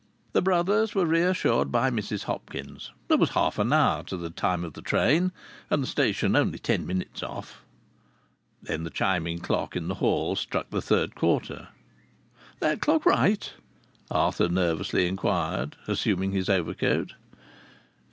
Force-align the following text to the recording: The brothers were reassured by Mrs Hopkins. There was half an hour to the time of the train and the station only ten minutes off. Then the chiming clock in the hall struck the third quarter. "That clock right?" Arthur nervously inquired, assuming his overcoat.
The 0.31 0.41
brothers 0.41 0.95
were 0.95 1.05
reassured 1.05 1.71
by 1.71 1.91
Mrs 1.91 2.23
Hopkins. 2.23 2.89
There 3.07 3.19
was 3.19 3.29
half 3.29 3.59
an 3.59 3.71
hour 3.71 4.01
to 4.05 4.17
the 4.17 4.31
time 4.31 4.63
of 4.63 4.73
the 4.73 4.81
train 4.81 5.31
and 5.69 5.83
the 5.83 5.87
station 5.87 6.35
only 6.35 6.57
ten 6.57 6.87
minutes 6.87 7.21
off. 7.21 7.63
Then 8.63 8.83
the 8.83 8.89
chiming 8.89 9.37
clock 9.37 9.75
in 9.75 9.89
the 9.89 9.93
hall 10.01 10.35
struck 10.35 10.71
the 10.71 10.81
third 10.81 11.13
quarter. 11.13 11.67
"That 12.61 12.81
clock 12.81 13.05
right?" 13.05 13.53
Arthur 14.09 14.49
nervously 14.49 15.05
inquired, 15.07 15.75
assuming 15.87 16.31
his 16.31 16.49
overcoat. 16.49 17.13